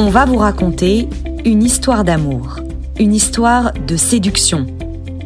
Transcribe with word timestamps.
on 0.00 0.08
va 0.08 0.24
vous 0.24 0.38
raconter 0.38 1.10
une 1.44 1.62
histoire 1.62 2.04
d'amour, 2.04 2.60
une 2.98 3.14
histoire 3.14 3.74
de 3.86 3.98
séduction, 3.98 4.66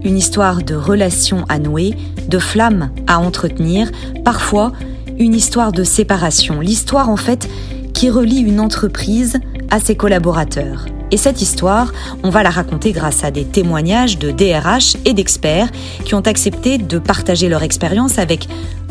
une 0.03 0.19
histoire 0.19 0.65
de 0.65 0.75
relations 0.75 1.45
à 1.49 1.61
nouer, 1.61 1.95
de 2.27 2.41
flammes 2.41 2.91
à 3.07 3.21
entretenir, 3.21 3.93
parfois 4.25 4.73
une 5.17 5.33
histoire 5.33 5.71
de 5.71 5.85
séparation, 5.85 6.59
l'histoire 6.59 7.09
en 7.09 7.17
fait 7.17 7.49
qui 7.93 8.11
relie 8.11 8.41
une 8.41 8.59
entreprise 8.59 9.39
à 9.71 9.79
ses 9.79 9.95
collaborateurs. 9.95 10.87
Et 11.13 11.19
cette 11.19 11.41
histoire, 11.41 11.93
on 12.25 12.31
va 12.31 12.43
la 12.43 12.51
raconter 12.51 12.91
grâce 12.91 13.23
à 13.23 13.31
des 13.31 13.45
témoignages 13.45 14.19
de 14.19 14.33
DRH 14.33 14.97
et 15.05 15.15
d'experts 15.15 15.71
qui 16.05 16.17
ont 16.17 16.27
accepté 16.27 16.79
de 16.79 16.99
partager 16.99 17.49
leur 17.49 17.63
expérience 17.63 18.19
avec 18.19 18.49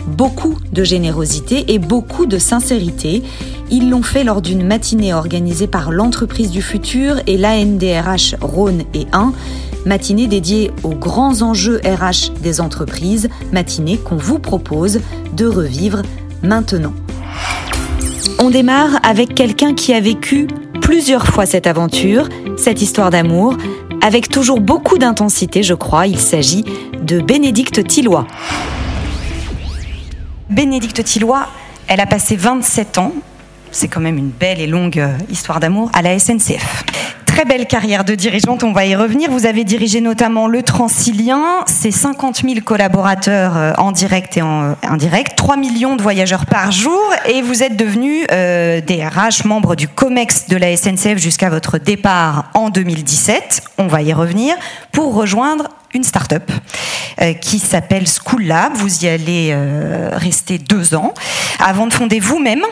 beaucoup 0.08 0.58
de 0.72 0.84
générosité 0.84 1.74
et 1.74 1.80
beaucoup 1.80 2.26
de 2.26 2.38
sincérité. 2.38 3.24
Ils 3.76 3.90
l'ont 3.90 4.04
fait 4.04 4.24
lors 4.24 4.44
d'une 4.44 4.64
matinée 4.64 5.16
organisée 5.16 5.66
par 5.66 5.90
l'entreprise 5.90 6.52
du 6.52 6.62
futur 6.62 7.16
et 7.26 7.38
l'ANDRH 7.38 8.36
Rhône 8.40 8.84
et 8.94 9.08
1, 9.14 9.34
matinée 9.88 10.28
dédiée 10.28 10.70
aux 10.84 10.94
grands 10.94 11.42
enjeux 11.42 11.82
RH 11.84 12.40
des 12.40 12.62
entreprises, 12.62 13.30
matinée 13.52 13.98
qu'on 13.98 14.16
vous 14.16 14.38
propose 14.38 15.00
de 15.36 15.48
revivre 15.48 16.04
maintenant. 16.44 16.94
On 18.38 18.52
démarre 18.52 19.00
avec 19.02 19.34
quelqu'un 19.34 19.74
qui 19.74 19.92
a 19.96 20.00
vécu 20.00 20.46
plusieurs 20.80 21.26
fois 21.26 21.48
cette 21.48 21.66
aventure, 21.66 22.30
cette 22.58 22.84
histoire 22.84 23.10
d'amour, 23.10 23.58
avec 24.04 24.30
toujours 24.30 24.62
beaucoup 24.62 25.00
d'intensité, 25.00 25.64
je 25.64 25.74
crois. 25.74 26.06
Il 26.06 26.20
s'agit 26.20 26.64
de 27.02 27.22
Bénédicte 27.22 27.84
Tillois. 27.88 28.28
Bénédicte 30.52 31.04
Tillois, 31.04 31.48
elle 31.88 32.02
a 32.02 32.06
passé 32.06 32.36
27 32.36 33.00
ans, 33.00 33.14
c'est 33.74 33.90
quand 33.90 34.00
même 34.00 34.18
une 34.18 34.30
belle 34.30 34.62
et 34.62 34.68
longue 34.68 35.00
euh, 35.00 35.18
histoire 35.30 35.60
d'amour, 35.60 35.90
à 35.94 36.02
la 36.02 36.18
SNCF 36.18 36.84
très 37.34 37.46
belle 37.46 37.66
carrière 37.66 38.04
de 38.04 38.14
dirigeante, 38.14 38.64
on 38.64 38.74
va 38.74 38.86
y 38.86 38.96
revenir. 38.96 39.32
Vous 39.32 39.48
avez 39.48 39.64
dirigé 39.64 40.02
notamment 40.02 40.48
le 40.48 40.62
Transilien, 40.62 41.44
c'est 41.66 41.90
50 41.90 42.44
000 42.44 42.62
collaborateurs 42.64 43.58
euh, 43.58 43.74
en 43.80 43.92
direct 43.92 44.38
et 44.38 44.44
en 44.44 44.64
euh, 44.64 44.74
indirect, 44.84 45.36
3 45.36 45.58
millions 45.58 45.96
de 45.96 46.04
voyageurs 46.04 46.46
par 46.46 46.72
jour, 46.72 47.02
et 47.26 47.42
vous 47.42 47.64
êtes 47.64 47.76
devenu 47.76 48.28
euh, 48.32 48.82
DRH, 48.82 49.46
membre 49.46 49.76
du 49.76 49.88
COMEX 49.88 50.48
de 50.48 50.58
la 50.58 50.78
SNCF 50.78 51.18
jusqu'à 51.18 51.50
votre 51.50 51.80
départ 51.80 52.52
en 52.54 52.70
2017, 52.70 53.64
on 53.80 53.88
va 53.88 54.04
y 54.04 54.14
revenir, 54.14 54.56
pour 54.92 55.16
rejoindre 55.16 55.70
une 55.96 56.04
start-up 56.04 56.52
qui 57.42 57.60
s'appelle 57.60 58.06
School 58.08 58.44
Lab. 58.44 58.74
Vous 58.76 59.06
y 59.06 59.08
allez 59.08 59.56
rester 60.12 60.58
deux 60.58 60.96
ans 60.96 61.14
avant 61.60 61.86
de 61.86 61.94
fonder 61.94 62.20
vous-même 62.20 62.64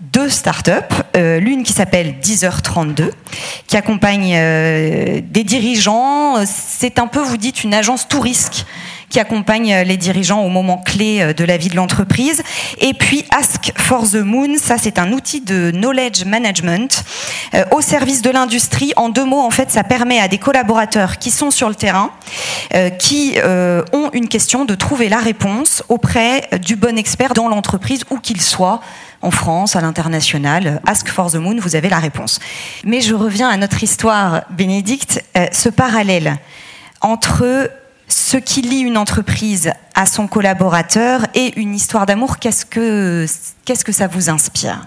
deux 0.00 0.28
startups, 0.28 0.72
euh, 1.16 1.40
l'une 1.40 1.64
qui 1.64 1.72
s'appelle 1.72 2.16
10h32, 2.22 3.10
qui 3.66 3.76
accompagne 3.76 4.32
euh, 4.36 5.20
des 5.22 5.42
dirigeants. 5.42 6.36
C'est 6.46 7.00
un 7.00 7.08
peu, 7.08 7.20
vous 7.20 7.36
dites, 7.36 7.64
une 7.64 7.74
agence 7.74 8.06
tout 8.06 8.20
risque 8.20 8.64
qui 9.08 9.18
accompagne 9.18 9.74
les 9.86 9.96
dirigeants 9.96 10.42
au 10.42 10.50
moment 10.50 10.78
clé 10.78 11.20
euh, 11.20 11.32
de 11.32 11.42
la 11.42 11.56
vie 11.56 11.68
de 11.68 11.74
l'entreprise. 11.74 12.42
Et 12.80 12.94
puis 12.94 13.24
Ask 13.36 13.72
for 13.76 14.08
the 14.08 14.16
Moon, 14.16 14.56
ça 14.56 14.76
c'est 14.78 15.00
un 15.00 15.12
outil 15.12 15.40
de 15.40 15.72
knowledge 15.72 16.24
management 16.24 17.04
au 17.72 17.80
service 17.80 18.22
de 18.22 18.30
l'industrie. 18.30 18.92
En 18.96 19.08
deux 19.08 19.24
mots, 19.24 19.40
en 19.40 19.50
fait, 19.50 19.70
ça 19.70 19.82
permet 19.82 20.20
à 20.20 20.28
des 20.28 20.38
collaborateurs 20.38 21.18
qui 21.18 21.30
sont 21.30 21.50
sur 21.50 21.68
le 21.68 21.74
terrain, 21.74 22.10
qui 22.98 23.36
ont 23.92 24.10
une 24.12 24.28
question, 24.28 24.64
de 24.64 24.74
trouver 24.74 25.08
la 25.08 25.18
réponse 25.18 25.82
auprès 25.88 26.48
du 26.60 26.76
bon 26.76 26.98
expert 26.98 27.32
dans 27.32 27.48
l'entreprise, 27.48 28.02
où 28.10 28.18
qu'il 28.18 28.40
soit 28.42 28.80
en 29.22 29.30
France, 29.30 29.76
à 29.76 29.80
l'international. 29.80 30.80
Ask 30.86 31.08
for 31.08 31.30
the 31.30 31.36
Moon, 31.36 31.56
vous 31.58 31.76
avez 31.76 31.88
la 31.88 31.98
réponse. 31.98 32.40
Mais 32.84 33.00
je 33.00 33.14
reviens 33.14 33.48
à 33.48 33.56
notre 33.56 33.82
histoire, 33.82 34.42
Bénédicte, 34.50 35.24
euh, 35.36 35.46
ce 35.52 35.68
parallèle 35.68 36.36
entre 37.00 37.70
ce 38.08 38.36
qui 38.36 38.62
lie 38.62 38.80
une 38.80 38.96
entreprise 38.96 39.72
à 39.94 40.06
son 40.06 40.26
collaborateur 40.26 41.26
et 41.34 41.58
une 41.60 41.74
histoire 41.74 42.06
d'amour, 42.06 42.38
qu'est-ce 42.38 42.64
que, 42.64 43.26
qu'est-ce 43.64 43.84
que 43.84 43.92
ça 43.92 44.06
vous 44.06 44.30
inspire? 44.30 44.86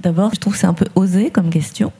D'abord, 0.00 0.32
je 0.34 0.40
trouve 0.40 0.52
que 0.52 0.58
c'est 0.58 0.66
un 0.66 0.74
peu 0.74 0.86
osé 0.94 1.30
comme 1.30 1.50
question. 1.50 1.92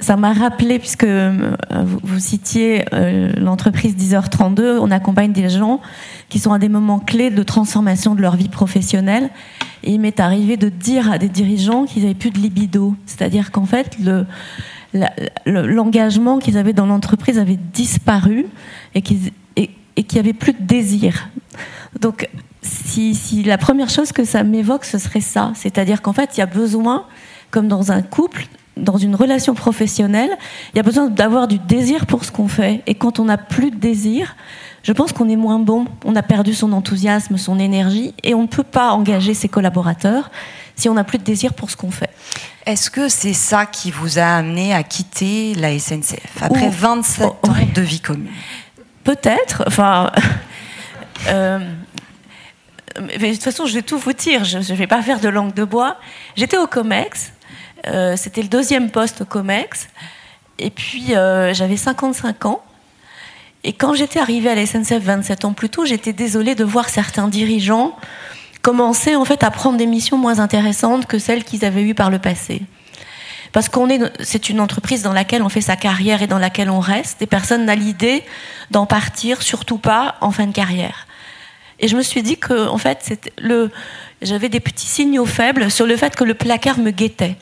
Ça 0.00 0.16
m'a 0.16 0.32
rappelé, 0.32 0.78
puisque 0.78 1.04
euh, 1.04 1.50
vous 1.70 2.18
citiez 2.18 2.84
euh, 2.92 3.32
l'entreprise 3.36 3.96
10h32, 3.96 4.78
on 4.80 4.90
accompagne 4.90 5.32
des 5.32 5.48
gens 5.48 5.80
qui 6.28 6.38
sont 6.38 6.52
à 6.52 6.58
des 6.58 6.68
moments 6.68 6.98
clés 6.98 7.30
de 7.30 7.42
transformation 7.42 8.14
de 8.14 8.20
leur 8.20 8.36
vie 8.36 8.48
professionnelle. 8.48 9.30
Et 9.82 9.92
il 9.92 10.00
m'est 10.00 10.20
arrivé 10.20 10.56
de 10.56 10.68
dire 10.68 11.10
à 11.10 11.18
des 11.18 11.28
dirigeants 11.28 11.84
qu'ils 11.84 12.02
n'avaient 12.02 12.14
plus 12.14 12.30
de 12.30 12.38
libido. 12.38 12.94
C'est-à-dire 13.06 13.50
qu'en 13.50 13.64
fait, 13.64 13.96
le, 13.98 14.26
l'engagement 15.46 16.38
qu'ils 16.38 16.56
avaient 16.56 16.72
dans 16.72 16.86
l'entreprise 16.86 17.38
avait 17.38 17.58
disparu 17.72 18.46
et 18.94 19.02
qu'il 19.02 19.18
et, 19.56 19.70
n'y 19.96 20.18
avait 20.18 20.32
plus 20.32 20.52
de 20.52 20.62
désir. 20.62 21.28
Donc, 22.00 22.28
si, 22.62 23.42
la 23.44 23.58
première 23.58 23.88
chose 23.88 24.12
que 24.12 24.24
ça 24.24 24.42
m'évoque, 24.44 24.84
ce 24.84 24.98
serait 24.98 25.20
ça. 25.20 25.52
C'est-à-dire 25.54 26.02
qu'en 26.02 26.12
fait, 26.12 26.36
il 26.36 26.40
y 26.40 26.42
a 26.42 26.46
besoin, 26.46 27.06
comme 27.50 27.68
dans 27.68 27.92
un 27.92 28.02
couple, 28.02 28.46
dans 28.76 28.96
une 28.96 29.14
relation 29.14 29.54
professionnelle, 29.54 30.30
il 30.72 30.76
y 30.76 30.80
a 30.80 30.82
besoin 30.82 31.08
d'avoir 31.08 31.48
du 31.48 31.58
désir 31.58 32.06
pour 32.06 32.24
ce 32.24 32.32
qu'on 32.32 32.48
fait. 32.48 32.82
Et 32.86 32.94
quand 32.94 33.18
on 33.18 33.24
n'a 33.24 33.38
plus 33.38 33.70
de 33.70 33.76
désir, 33.76 34.36
je 34.82 34.92
pense 34.92 35.12
qu'on 35.12 35.28
est 35.28 35.36
moins 35.36 35.58
bon. 35.58 35.86
On 36.04 36.16
a 36.16 36.22
perdu 36.22 36.54
son 36.54 36.72
enthousiasme, 36.72 37.36
son 37.36 37.58
énergie, 37.58 38.14
et 38.22 38.34
on 38.34 38.42
ne 38.42 38.46
peut 38.46 38.62
pas 38.62 38.92
engager 38.92 39.34
ses 39.34 39.48
collaborateurs 39.48 40.30
si 40.76 40.88
on 40.88 40.94
n'a 40.94 41.04
plus 41.04 41.18
de 41.18 41.24
désir 41.24 41.54
pour 41.54 41.70
ce 41.70 41.76
qu'on 41.76 41.90
fait. 41.90 42.10
Est-ce 42.64 42.90
que 42.90 43.08
c'est 43.08 43.32
ça 43.32 43.66
qui 43.66 43.90
vous 43.90 44.18
a 44.18 44.36
amené 44.36 44.72
à 44.72 44.82
quitter 44.84 45.54
la 45.54 45.76
SNCF 45.76 46.40
après 46.40 46.68
27 46.68 47.26
ans 47.26 47.34
de 47.74 47.82
vie 47.82 48.00
commune? 48.00 48.30
Peut-être. 49.04 49.64
Enfin. 49.66 50.12
Euh, 51.26 51.58
mais 53.20 53.30
de 53.30 53.34
toute 53.34 53.42
façon, 53.42 53.66
je 53.66 53.74
vais 53.74 53.82
tout 53.82 53.98
vous 53.98 54.12
dire. 54.12 54.44
Je 54.44 54.58
ne 54.58 54.76
vais 54.76 54.86
pas 54.86 55.02
faire 55.02 55.18
de 55.18 55.28
langue 55.28 55.52
de 55.52 55.64
bois. 55.64 55.96
J'étais 56.36 56.56
au 56.56 56.68
COMEX. 56.68 57.32
Euh, 57.88 58.16
c'était 58.16 58.42
le 58.42 58.48
deuxième 58.48 58.90
poste 58.90 59.22
au 59.22 59.24
COMEX. 59.24 59.88
Et 60.58 60.70
puis, 60.70 61.14
euh, 61.14 61.54
j'avais 61.54 61.76
55 61.76 62.46
ans. 62.46 62.62
Et 63.64 63.72
quand 63.72 63.94
j'étais 63.94 64.20
arrivée 64.20 64.50
à 64.50 64.54
la 64.54 64.66
SNCF 64.66 65.02
27 65.02 65.44
ans 65.44 65.52
plus 65.52 65.68
tôt, 65.68 65.84
j'étais 65.84 66.12
désolée 66.12 66.54
de 66.54 66.64
voir 66.64 66.88
certains 66.88 67.28
dirigeants 67.28 67.96
commencer 68.62 69.16
en 69.16 69.24
fait 69.24 69.42
à 69.44 69.50
prendre 69.50 69.78
des 69.78 69.86
missions 69.86 70.18
moins 70.18 70.40
intéressantes 70.40 71.06
que 71.06 71.18
celles 71.18 71.44
qu'ils 71.44 71.64
avaient 71.64 71.82
eues 71.82 71.94
par 71.94 72.10
le 72.10 72.18
passé. 72.18 72.62
Parce 73.52 73.68
qu'on 73.68 73.88
est, 73.88 74.00
c'est 74.22 74.50
une 74.50 74.60
entreprise 74.60 75.02
dans 75.02 75.12
laquelle 75.12 75.42
on 75.42 75.48
fait 75.48 75.62
sa 75.62 75.76
carrière 75.76 76.22
et 76.22 76.26
dans 76.26 76.38
laquelle 76.38 76.68
on 76.68 76.80
reste. 76.80 77.22
Et 77.22 77.26
personne 77.26 77.64
n'a 77.64 77.74
l'idée 77.74 78.22
d'en 78.70 78.84
partir, 78.84 79.42
surtout 79.42 79.78
pas 79.78 80.16
en 80.20 80.30
fin 80.30 80.46
de 80.46 80.52
carrière. 80.52 81.06
Et 81.80 81.88
je 81.88 81.96
me 81.96 82.02
suis 82.02 82.22
dit 82.22 82.36
que, 82.36 82.68
en 82.68 82.76
fait, 82.76 83.30
j'avais 84.20 84.48
des 84.48 84.60
petits 84.60 84.86
signaux 84.86 85.24
faibles 85.24 85.70
sur 85.70 85.86
le 85.86 85.96
fait 85.96 86.14
que 86.14 86.24
le 86.24 86.34
placard 86.34 86.78
me 86.78 86.90
guettait. 86.90 87.36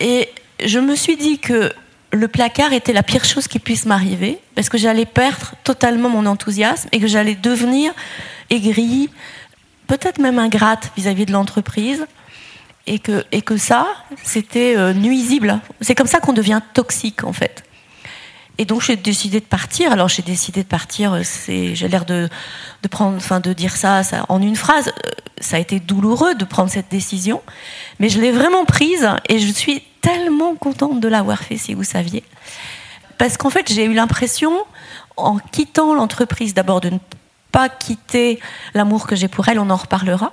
Et 0.00 0.28
je 0.64 0.78
me 0.78 0.94
suis 0.94 1.16
dit 1.16 1.38
que 1.38 1.72
le 2.12 2.28
placard 2.28 2.72
était 2.72 2.92
la 2.92 3.02
pire 3.02 3.24
chose 3.24 3.48
qui 3.48 3.58
puisse 3.58 3.86
m'arriver, 3.86 4.38
parce 4.54 4.68
que 4.68 4.78
j'allais 4.78 5.06
perdre 5.06 5.54
totalement 5.64 6.08
mon 6.08 6.26
enthousiasme 6.26 6.88
et 6.92 7.00
que 7.00 7.06
j'allais 7.06 7.34
devenir 7.34 7.92
aigrie, 8.50 9.10
peut-être 9.86 10.18
même 10.18 10.38
ingrate 10.38 10.90
vis-à-vis 10.96 11.26
de 11.26 11.32
l'entreprise, 11.32 12.06
et 12.86 13.00
que, 13.00 13.24
et 13.32 13.42
que 13.42 13.56
ça, 13.56 13.88
c'était 14.22 14.76
euh, 14.76 14.92
nuisible. 14.92 15.60
C'est 15.80 15.96
comme 15.96 16.06
ça 16.06 16.20
qu'on 16.20 16.32
devient 16.32 16.60
toxique, 16.72 17.24
en 17.24 17.32
fait. 17.32 17.64
Et 18.58 18.64
donc 18.64 18.82
j'ai 18.82 18.96
décidé 18.96 19.40
de 19.40 19.44
partir. 19.44 19.92
Alors 19.92 20.08
j'ai 20.08 20.22
décidé 20.22 20.62
de 20.62 20.68
partir. 20.68 21.12
Euh, 21.12 21.22
j'ai 21.46 21.88
l'air 21.88 22.04
de, 22.04 22.28
de 22.82 22.88
prendre, 22.88 23.16
enfin 23.16 23.40
de 23.40 23.52
dire 23.52 23.76
ça, 23.76 24.02
ça, 24.02 24.24
en 24.28 24.40
une 24.40 24.56
phrase. 24.56 24.92
Ça 25.40 25.56
a 25.56 25.60
été 25.60 25.80
douloureux 25.80 26.34
de 26.34 26.44
prendre 26.44 26.70
cette 26.70 26.90
décision, 26.90 27.42
mais 27.98 28.08
je 28.08 28.20
l'ai 28.20 28.32
vraiment 28.32 28.64
prise 28.64 29.08
et 29.28 29.38
je 29.38 29.52
suis 29.52 29.82
tellement 30.00 30.54
contente 30.54 31.00
de 31.00 31.08
l'avoir 31.08 31.40
fait, 31.40 31.56
si 31.56 31.74
vous 31.74 31.84
saviez. 31.84 32.22
Parce 33.18 33.36
qu'en 33.36 33.50
fait, 33.50 33.72
j'ai 33.72 33.84
eu 33.84 33.92
l'impression, 33.92 34.52
en 35.16 35.38
quittant 35.38 35.94
l'entreprise, 35.94 36.54
d'abord 36.54 36.80
de 36.80 36.90
ne 36.90 36.98
pas 37.52 37.68
quitter 37.68 38.38
l'amour 38.74 39.06
que 39.06 39.16
j'ai 39.16 39.28
pour 39.28 39.48
elle, 39.48 39.58
on 39.58 39.70
en 39.70 39.76
reparlera, 39.76 40.32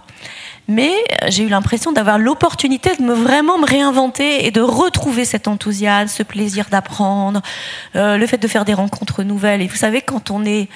mais 0.67 0.93
j'ai 1.27 1.43
eu 1.43 1.49
l'impression 1.49 1.91
d'avoir 1.91 2.17
l'opportunité 2.17 2.95
de 2.95 3.01
me 3.01 3.13
vraiment 3.13 3.57
me 3.57 3.65
réinventer 3.65 4.45
et 4.45 4.51
de 4.51 4.61
retrouver 4.61 5.25
cet 5.25 5.47
enthousiasme, 5.47 6.07
ce 6.07 6.23
plaisir 6.23 6.67
d'apprendre, 6.69 7.41
euh, 7.95 8.17
le 8.17 8.27
fait 8.27 8.37
de 8.37 8.47
faire 8.47 8.65
des 8.65 8.73
rencontres 8.73 9.23
nouvelles. 9.23 9.61
Et 9.61 9.67
vous 9.67 9.75
savez, 9.75 10.01
quand 10.01 10.31
on 10.31 10.45
est 10.45 10.69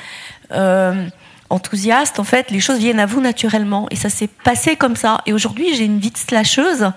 euh, 0.51 1.07
enthousiaste, 1.49 2.19
en 2.19 2.23
fait, 2.23 2.51
les 2.51 2.59
choses 2.59 2.79
viennent 2.79 2.99
à 2.99 3.05
vous 3.05 3.21
naturellement. 3.21 3.87
Et 3.91 3.95
ça 3.95 4.09
s'est 4.09 4.27
passé 4.27 4.75
comme 4.75 4.95
ça. 4.95 5.21
Et 5.25 5.33
aujourd'hui, 5.33 5.75
j'ai 5.75 5.85
une 5.85 5.99
vie 5.99 6.11
de 6.11 6.17
slasheuse 6.17 6.91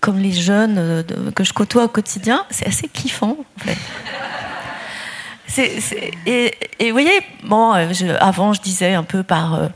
comme 0.00 0.18
les 0.18 0.32
jeunes 0.32 0.76
euh, 0.78 1.02
que 1.34 1.44
je 1.44 1.52
côtoie 1.52 1.84
au 1.84 1.88
quotidien, 1.88 2.44
c'est 2.50 2.66
assez 2.66 2.88
kiffant, 2.88 3.36
en 3.56 3.60
fait. 3.60 3.76
et, 6.26 6.52
vous 6.80 6.92
voyez, 6.92 7.20
bon, 7.44 7.74
euh, 7.74 8.16
avant, 8.20 8.52
je 8.52 8.60
disais 8.60 8.94
un 8.94 9.02
peu 9.02 9.22
par, 9.22 9.54
euh, 9.54 9.68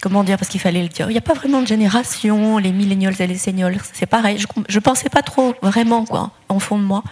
comment 0.00 0.24
dire, 0.24 0.38
parce 0.38 0.48
qu'il 0.48 0.60
fallait 0.60 0.82
le 0.82 0.88
dire. 0.88 1.10
Il 1.10 1.12
n'y 1.12 1.18
a 1.18 1.22
pas 1.22 1.34
vraiment 1.34 1.62
de 1.62 1.66
génération, 1.66 2.58
les 2.58 2.72
millennials 2.72 3.14
et 3.18 3.26
les 3.26 3.38
seniors, 3.38 3.70
c'est 3.92 4.06
pareil. 4.06 4.38
Je, 4.38 4.46
ne 4.76 4.80
pensais 4.80 5.08
pas 5.08 5.22
trop 5.22 5.54
vraiment, 5.62 6.04
quoi, 6.04 6.30
en 6.48 6.58
fond 6.58 6.78
de 6.78 6.84
moi. 6.84 7.02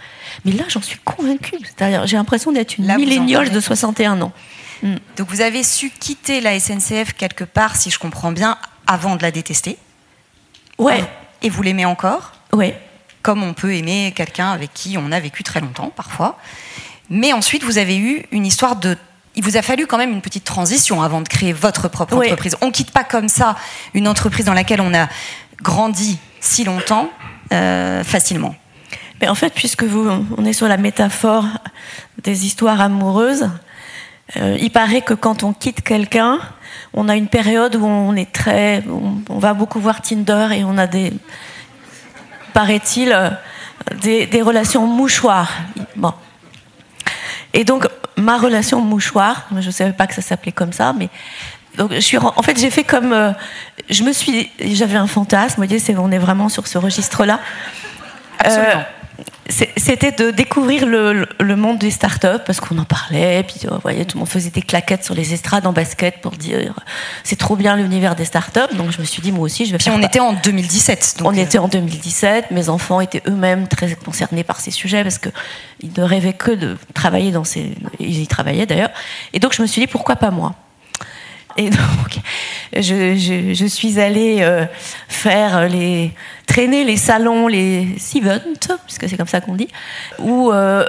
Mais 0.44 0.52
là, 0.52 0.64
j'en 0.68 0.82
suis 0.82 0.98
convaincue. 1.04 1.58
C'est-à-dire, 1.64 2.06
j'ai 2.06 2.16
l'impression 2.16 2.52
d'être 2.52 2.78
une 2.78 2.94
millennial 2.96 3.50
de 3.50 3.60
61 3.60 4.20
ans. 4.22 4.32
Mm. 4.82 4.96
Donc 5.16 5.28
vous 5.28 5.40
avez 5.40 5.62
su 5.62 5.90
quitter 5.90 6.40
la 6.40 6.58
SNCF 6.58 7.14
quelque 7.14 7.44
part, 7.44 7.76
si 7.76 7.90
je 7.90 7.98
comprends 7.98 8.32
bien, 8.32 8.58
avant 8.86 9.16
de 9.16 9.22
la 9.22 9.30
détester. 9.30 9.78
Ouais. 10.78 11.04
Et 11.42 11.48
vous 11.48 11.62
l'aimez 11.62 11.84
encore 11.84 12.32
Ouais. 12.52 12.78
Comme 13.22 13.42
on 13.42 13.54
peut 13.54 13.74
aimer 13.74 14.12
quelqu'un 14.14 14.50
avec 14.50 14.72
qui 14.74 14.96
on 14.98 15.10
a 15.12 15.20
vécu 15.20 15.42
très 15.42 15.60
longtemps, 15.60 15.92
parfois. 15.94 16.38
Mais 17.10 17.32
ensuite, 17.32 17.64
vous 17.64 17.78
avez 17.78 17.96
eu 17.96 18.24
une 18.32 18.46
histoire 18.46 18.76
de 18.76 18.96
il 19.36 19.42
vous 19.42 19.56
a 19.56 19.62
fallu 19.62 19.86
quand 19.86 19.98
même 19.98 20.12
une 20.12 20.20
petite 20.20 20.44
transition 20.44 21.02
avant 21.02 21.20
de 21.20 21.28
créer 21.28 21.52
votre 21.52 21.88
propre 21.88 22.16
entreprise. 22.16 22.56
On 22.60 22.70
quitte 22.70 22.92
pas 22.92 23.02
comme 23.02 23.28
ça 23.28 23.56
une 23.92 24.06
entreprise 24.06 24.44
dans 24.46 24.54
laquelle 24.54 24.80
on 24.80 24.94
a 24.94 25.08
grandi 25.60 26.18
si 26.40 26.62
longtemps 26.62 27.10
euh, 27.52 28.04
facilement. 28.04 28.54
Mais 29.20 29.28
en 29.28 29.34
fait, 29.34 29.52
puisque 29.52 29.84
vous, 29.84 30.08
on 30.36 30.44
est 30.44 30.52
sur 30.52 30.68
la 30.68 30.76
métaphore 30.76 31.46
des 32.22 32.46
histoires 32.46 32.80
amoureuses, 32.80 33.50
euh, 34.36 34.56
il 34.60 34.70
paraît 34.70 35.02
que 35.02 35.14
quand 35.14 35.42
on 35.42 35.52
quitte 35.52 35.82
quelqu'un, 35.82 36.38
on 36.92 37.08
a 37.08 37.16
une 37.16 37.28
période 37.28 37.76
où 37.76 37.84
on 37.84 38.16
est 38.16 38.32
très, 38.32 38.82
on, 39.28 39.38
va 39.38 39.54
beaucoup 39.54 39.80
voir 39.80 40.00
Tinder 40.00 40.48
et 40.52 40.64
on 40.64 40.78
a 40.78 40.86
des, 40.86 41.12
paraît-il, 42.52 43.12
euh, 43.12 43.30
des, 44.00 44.42
relations 44.42 44.86
mouchoirs. 44.86 45.52
Bon. 45.96 46.14
Et 47.52 47.64
donc 47.64 47.86
ma 48.16 48.38
relation 48.38 48.80
mouchoir, 48.80 49.46
je 49.58 49.66
ne 49.66 49.72
savais 49.72 49.92
pas 49.92 50.06
que 50.06 50.14
ça 50.14 50.22
s'appelait 50.22 50.52
comme 50.52 50.72
ça, 50.72 50.92
mais 50.96 51.08
donc 51.76 51.92
je 51.92 52.00
suis, 52.00 52.16
en 52.16 52.42
fait 52.42 52.58
j'ai 52.58 52.70
fait 52.70 52.84
comme, 52.84 53.12
euh, 53.12 53.32
je 53.90 54.02
me 54.04 54.12
suis, 54.12 54.50
j'avais 54.60 54.96
un 54.96 55.06
fantasme, 55.06 55.56
vous 55.56 55.66
voyez, 55.66 55.78
c'est, 55.78 55.96
on 55.96 56.10
est 56.10 56.18
vraiment 56.18 56.48
sur 56.48 56.66
ce 56.66 56.78
registre-là. 56.78 57.40
Absolument 58.38 58.84
c'était 59.48 60.12
de 60.12 60.30
découvrir 60.30 60.86
le, 60.86 61.56
monde 61.56 61.78
des 61.78 61.90
startups 61.90 62.42
parce 62.46 62.60
qu'on 62.60 62.78
en 62.78 62.84
parlait, 62.84 63.42
puis 63.42 63.66
vous 63.68 63.78
voyez, 63.82 64.04
tout 64.04 64.16
le 64.16 64.20
monde 64.20 64.28
faisait 64.28 64.50
des 64.50 64.62
claquettes 64.62 65.04
sur 65.04 65.14
les 65.14 65.34
estrades 65.34 65.66
en 65.66 65.72
basket 65.72 66.20
pour 66.20 66.32
dire 66.32 66.74
c'est 67.24 67.36
trop 67.36 67.54
bien 67.54 67.76
l'univers 67.76 68.16
des 68.16 68.24
startups. 68.24 68.74
Donc 68.74 68.90
je 68.90 69.00
me 69.00 69.04
suis 69.04 69.20
dit 69.20 69.32
moi 69.32 69.44
aussi 69.44 69.66
je 69.66 69.72
vais. 69.72 69.78
Puis 69.78 69.90
on 69.90 70.02
était 70.02 70.20
en 70.20 70.32
2017. 70.32 71.16
Donc 71.18 71.28
on 71.28 71.36
était 71.36 71.58
en 71.58 71.68
2017. 71.68 72.50
Mes 72.52 72.68
enfants 72.68 73.00
étaient 73.00 73.22
eux-mêmes 73.28 73.68
très 73.68 73.94
concernés 73.94 74.44
par 74.44 74.60
ces 74.60 74.70
sujets 74.70 75.02
parce 75.02 75.18
que 75.18 75.28
ils 75.80 75.92
ne 75.96 76.02
rêvaient 76.02 76.32
que 76.32 76.50
de 76.50 76.78
travailler 76.94 77.30
dans 77.30 77.44
ces. 77.44 77.74
Ils 78.00 78.20
y 78.20 78.26
travaillaient 78.26 78.66
d'ailleurs. 78.66 78.90
Et 79.34 79.40
donc 79.40 79.52
je 79.52 79.60
me 79.60 79.66
suis 79.66 79.82
dit 79.82 79.86
pourquoi 79.86 80.16
pas 80.16 80.30
moi? 80.30 80.54
Et 81.56 81.70
donc, 81.70 82.20
je, 82.74 83.66
suis 83.68 84.00
allée 84.00 84.38
euh, 84.40 84.64
faire 85.08 85.68
les 85.68 86.12
traîner 86.46 86.84
les 86.84 86.96
salons, 86.96 87.46
les 87.46 87.96
events, 88.16 88.76
puisque 88.86 89.08
c'est 89.08 89.16
comme 89.16 89.28
ça 89.28 89.40
qu'on 89.40 89.54
dit, 89.54 89.68
où 90.18 90.50
euh, 90.50 90.84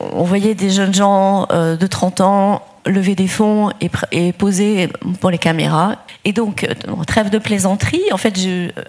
on 0.00 0.24
voyait 0.24 0.54
des 0.54 0.70
jeunes 0.70 0.94
gens 0.94 1.46
euh, 1.52 1.76
de 1.76 1.86
30 1.86 2.20
ans 2.20 2.62
lever 2.84 3.14
des 3.14 3.28
fonds 3.28 3.70
et, 4.10 4.32
poser 4.32 4.88
pour 5.20 5.30
les 5.30 5.38
caméras. 5.38 5.98
Et 6.24 6.32
donc, 6.32 6.66
trêve 7.06 7.30
de 7.30 7.38
plaisanterie, 7.38 8.02
en 8.10 8.16
fait, 8.16 8.34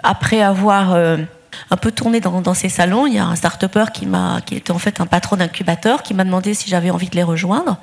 après 0.01 0.42
avoir 0.42 0.95
un 0.95 1.77
peu 1.77 1.92
tourné 1.92 2.19
dans, 2.19 2.56
ces 2.56 2.69
salons, 2.69 3.06
il 3.06 3.13
y 3.13 3.19
a 3.19 3.25
un 3.25 3.36
start-upper 3.36 3.86
qui, 3.94 4.07
qui 4.48 4.56
était 4.56 4.71
en 4.71 4.80
fait 4.80 5.00
un 5.00 5.06
patron 5.06 5.36
d'incubateur 5.36 6.01
qui 6.01 6.15
m'a 6.15 6.24
demandé 6.24 6.56
si 6.56 6.71
j'avais 6.71 6.89
envie 6.89 7.07
de 7.07 7.15
les 7.15 7.21
rejoindre. 7.21 7.77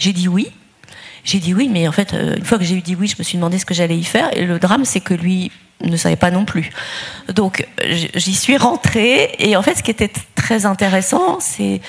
J'ai 0.00 0.12
dit 0.12 0.26
oui. 0.26 0.50
J'ai 1.24 1.38
dit 1.38 1.54
oui, 1.54 1.68
mais 1.70 1.88
en 1.88 1.92
fait, 1.92 2.12
euh, 2.12 2.36
une 2.36 2.44
fois 2.44 2.58
que 2.58 2.64
j'ai 2.64 2.76
eu 2.76 2.82
dit 2.82 2.94
oui, 2.94 3.08
je 3.08 3.16
me 3.18 3.24
suis 3.24 3.36
demandé 3.36 3.58
ce 3.58 3.64
que 3.64 3.74
j'allais 3.74 3.96
y 3.96 4.04
faire. 4.04 4.36
Et 4.36 4.44
le 4.44 4.58
drame, 4.58 4.84
c'est 4.84 5.00
que 5.00 5.14
lui 5.14 5.50
ne 5.82 5.96
savait 5.96 6.16
pas 6.16 6.30
non 6.30 6.44
plus. 6.44 6.70
Donc, 7.34 7.66
j'y 7.82 8.34
suis 8.34 8.56
rentrée. 8.56 9.34
Et 9.38 9.56
en 9.56 9.62
fait, 9.62 9.74
ce 9.74 9.82
qui 9.82 9.90
était 9.90 10.12
très 10.34 10.66
intéressant, 10.66 11.38
c'est 11.40 11.80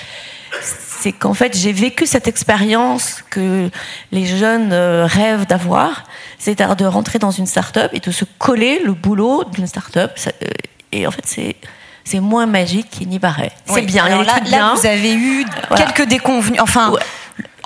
c'est 0.60 1.12
qu'en 1.12 1.34
fait, 1.34 1.56
j'ai 1.56 1.72
vécu 1.72 2.06
cette 2.06 2.26
expérience 2.26 3.22
que 3.30 3.70
les 4.10 4.26
jeunes 4.26 4.72
euh, 4.72 5.06
rêvent 5.06 5.46
d'avoir, 5.46 6.04
c'est-à-dire 6.38 6.74
de 6.76 6.86
rentrer 6.86 7.18
dans 7.18 7.30
une 7.30 7.46
start-up 7.46 7.90
et 7.92 8.00
de 8.00 8.10
se 8.10 8.24
coller 8.38 8.80
le 8.82 8.94
boulot 8.94 9.44
d'une 9.44 9.66
start-up. 9.66 10.12
Euh, 10.26 10.30
et 10.92 11.06
en 11.06 11.10
fait, 11.10 11.24
c'est 11.24 11.56
c'est 12.04 12.20
moins 12.20 12.46
magique 12.46 12.88
qu'il 12.88 13.08
n'y 13.08 13.18
paraît. 13.18 13.50
C'est 13.66 13.82
bien. 13.82 14.04
Alors 14.04 14.22
là, 14.22 14.74
vous 14.76 14.86
avez 14.86 15.12
eu 15.14 15.44
quelques 15.76 16.08
déconvenus. 16.08 16.60
Enfin, 16.60 16.92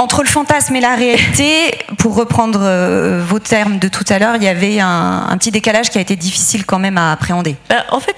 entre 0.01 0.23
le 0.23 0.29
fantasme 0.29 0.75
et 0.77 0.81
la 0.81 0.95
réalité, 0.95 1.73
pour 1.99 2.15
reprendre 2.15 2.61
euh, 2.63 3.23
vos 3.23 3.39
termes 3.39 3.79
de 3.79 3.89
tout 3.89 4.05
à 4.09 4.19
l'heure, 4.19 4.37
il 4.37 4.43
y 4.43 4.49
avait 4.49 4.81
un, 4.81 5.37
petit 5.39 5.51
décalage 5.51 5.91
qui 5.91 5.99
a 5.99 6.01
été 6.01 6.17
difficile 6.17 6.65
quand 6.65 6.79
même 6.79 6.97
à 6.97 7.13
appréhender. 7.13 7.57
Ben, 7.69 7.83
en 7.91 8.01
fait, 8.01 8.17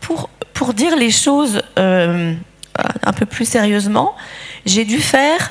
pour, 0.00 0.30
pour 0.52 0.74
dire 0.74 0.96
les 0.96 1.10
choses 1.10 1.62
euh, 1.78 2.34
un 3.02 3.12
peu 3.12 3.26
plus 3.26 3.46
sérieusement, 3.46 4.14
j'ai 4.64 4.84
dû 4.84 4.98
faire 4.98 5.50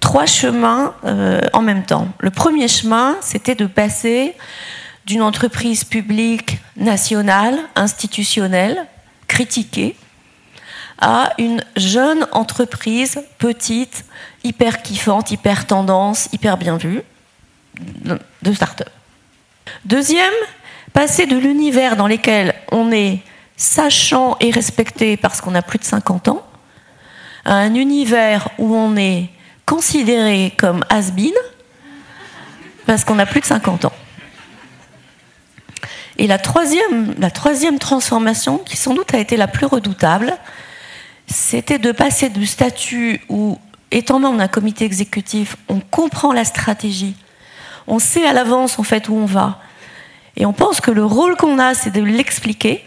trois 0.00 0.26
chemins 0.26 0.94
euh, 1.04 1.40
en 1.54 1.62
même 1.62 1.84
temps. 1.84 2.08
Le 2.18 2.30
premier 2.30 2.68
chemin, 2.68 3.16
c'était 3.22 3.54
de 3.54 3.66
passer 3.66 4.34
d'une 5.06 5.22
entreprise 5.22 5.84
publique 5.84 6.58
nationale, 6.76 7.58
institutionnelle, 7.74 8.86
critiquée, 9.28 9.96
à 11.02 11.32
une 11.38 11.62
jeune 11.76 12.26
entreprise 12.30 13.20
petite, 13.38 14.04
hyper 14.44 14.82
kiffante, 14.82 15.32
hyper 15.32 15.66
tendance, 15.66 16.28
hyper 16.32 16.56
bien 16.56 16.76
vue 16.76 17.02
de 17.74 18.52
start-up. 18.52 18.88
Deuxième, 19.84 20.32
passer 20.92 21.26
de 21.26 21.36
l'univers 21.36 21.96
dans 21.96 22.06
lequel 22.06 22.54
on 22.70 22.92
est 22.92 23.18
sachant 23.56 24.36
et 24.40 24.50
respecté 24.50 25.16
parce 25.16 25.40
qu'on 25.40 25.54
a 25.56 25.62
plus 25.62 25.78
de 25.78 25.84
50 25.84 26.28
ans, 26.28 26.46
à 27.44 27.54
un 27.54 27.74
univers 27.74 28.48
où 28.58 28.74
on 28.74 28.96
est 28.96 29.28
considéré 29.66 30.54
comme 30.56 30.84
has-been 30.88 31.34
parce 32.86 33.04
qu'on 33.04 33.18
a 33.18 33.26
plus 33.26 33.40
de 33.40 33.46
50 33.46 33.86
ans. 33.86 33.92
Et 36.18 36.28
la 36.28 36.38
troisième, 36.38 37.14
la 37.18 37.30
troisième 37.30 37.78
transformation, 37.78 38.58
qui 38.58 38.76
sans 38.76 38.94
doute 38.94 39.12
a 39.14 39.18
été 39.18 39.36
la 39.36 39.48
plus 39.48 39.66
redoutable, 39.66 40.36
c'était 41.26 41.78
de 41.78 41.92
passer 41.92 42.28
du 42.28 42.46
statut 42.46 43.20
où, 43.28 43.58
étant 43.90 44.20
membre 44.20 44.38
d'un 44.38 44.48
comité 44.48 44.84
exécutif, 44.84 45.56
on 45.68 45.80
comprend 45.80 46.32
la 46.32 46.44
stratégie, 46.44 47.16
on 47.86 47.98
sait 47.98 48.26
à 48.26 48.32
l'avance 48.32 48.78
en 48.78 48.82
fait 48.82 49.08
où 49.08 49.14
on 49.14 49.26
va, 49.26 49.60
et 50.36 50.46
on 50.46 50.52
pense 50.52 50.80
que 50.80 50.90
le 50.90 51.04
rôle 51.04 51.36
qu'on 51.36 51.58
a, 51.58 51.74
c'est 51.74 51.90
de 51.90 52.02
l'expliquer 52.02 52.84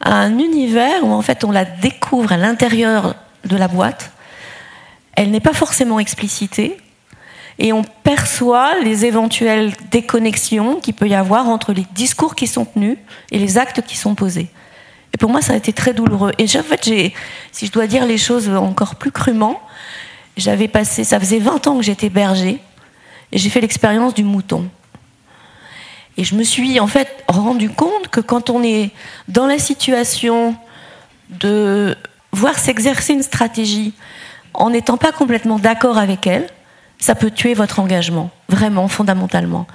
à 0.00 0.14
un 0.14 0.38
univers 0.38 1.04
où 1.04 1.12
en 1.12 1.22
fait 1.22 1.44
on 1.44 1.50
la 1.50 1.64
découvre 1.64 2.32
à 2.32 2.36
l'intérieur 2.36 3.14
de 3.44 3.56
la 3.56 3.68
boîte. 3.68 4.12
Elle 5.14 5.30
n'est 5.30 5.40
pas 5.40 5.52
forcément 5.52 5.98
explicitée, 6.00 6.76
et 7.58 7.72
on 7.72 7.82
perçoit 7.82 8.80
les 8.80 9.04
éventuelles 9.04 9.72
déconnexions 9.90 10.80
qu'il 10.80 10.94
peut 10.94 11.08
y 11.08 11.14
avoir 11.14 11.48
entre 11.48 11.72
les 11.72 11.86
discours 11.94 12.34
qui 12.34 12.46
sont 12.46 12.64
tenus 12.64 12.98
et 13.30 13.38
les 13.38 13.58
actes 13.58 13.82
qui 13.82 13.96
sont 13.96 14.14
posés. 14.14 14.48
Et 15.14 15.16
pour 15.16 15.30
moi, 15.30 15.40
ça 15.40 15.52
a 15.52 15.56
été 15.56 15.72
très 15.72 15.94
douloureux. 15.94 16.32
Et 16.38 16.44
en 16.44 16.62
fait, 16.62 16.84
si 17.52 17.66
je 17.66 17.72
dois 17.72 17.86
dire 17.86 18.04
les 18.04 18.18
choses 18.18 18.48
encore 18.48 18.96
plus 18.96 19.12
crûment, 19.12 19.62
j'avais 20.36 20.66
passé, 20.66 21.04
ça 21.04 21.20
faisait 21.20 21.38
20 21.38 21.68
ans 21.68 21.76
que 21.76 21.84
j'étais 21.84 22.10
berger, 22.10 22.58
et 23.30 23.38
j'ai 23.38 23.48
fait 23.48 23.60
l'expérience 23.60 24.12
du 24.12 24.24
mouton. 24.24 24.68
Et 26.16 26.24
je 26.24 26.34
me 26.34 26.42
suis 26.42 26.80
en 26.80 26.88
fait 26.88 27.24
rendu 27.28 27.70
compte 27.70 28.08
que 28.08 28.20
quand 28.20 28.50
on 28.50 28.62
est 28.64 28.90
dans 29.28 29.46
la 29.46 29.58
situation 29.58 30.56
de 31.30 31.96
voir 32.32 32.58
s'exercer 32.58 33.12
une 33.12 33.22
stratégie 33.22 33.94
en 34.52 34.70
n'étant 34.70 34.96
pas 34.96 35.12
complètement 35.12 35.60
d'accord 35.60 35.98
avec 35.98 36.26
elle, 36.26 36.48
ça 36.98 37.14
peut 37.14 37.30
tuer 37.30 37.54
votre 37.54 37.78
engagement, 37.78 38.30
vraiment, 38.48 38.88
fondamentalement. 38.88 39.66